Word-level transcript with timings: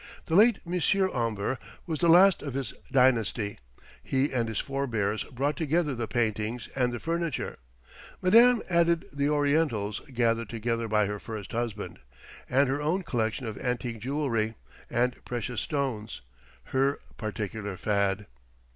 "The 0.25 0.33
late 0.33 0.57
Monsieur 0.65 1.11
Omber 1.11 1.59
was 1.85 1.99
the 1.99 2.09
last 2.09 2.41
of 2.41 2.55
his 2.55 2.73
dynasty; 2.91 3.59
he 4.01 4.33
and 4.33 4.49
his 4.49 4.57
forebears 4.57 5.25
brought 5.25 5.55
together 5.55 5.93
the 5.93 6.07
paintings 6.07 6.69
and 6.75 6.91
the 6.91 6.99
furniture; 6.99 7.59
madame 8.19 8.63
added 8.67 9.05
the 9.13 9.29
Orientals 9.29 9.99
gathered 10.11 10.49
together 10.49 10.87
by 10.87 11.05
her 11.05 11.19
first 11.19 11.51
husband, 11.51 11.99
and 12.49 12.67
her 12.67 12.81
own 12.81 13.03
collection 13.03 13.45
of 13.45 13.59
antique 13.59 13.99
jewellery 13.99 14.55
and 14.89 15.23
precious 15.23 15.61
stones 15.61 16.21
her 16.73 16.99
particular 17.17 17.77
fad...." 17.77 18.25